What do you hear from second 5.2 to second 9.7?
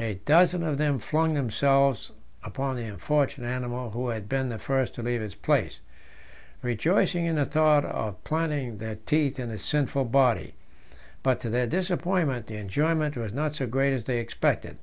his place, rejoicing in the thought of planting their teeth in his